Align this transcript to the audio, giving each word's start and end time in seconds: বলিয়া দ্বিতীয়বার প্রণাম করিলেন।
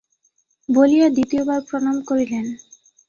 বলিয়া 0.69 1.07
দ্বিতীয়বার 1.09 1.59
প্রণাম 1.67 1.97
করিলেন। 2.01 2.45